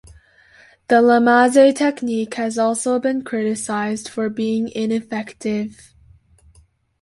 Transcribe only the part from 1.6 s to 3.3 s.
technique has also been